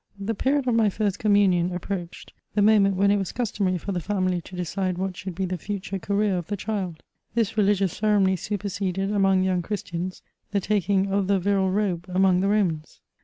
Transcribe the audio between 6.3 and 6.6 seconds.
of the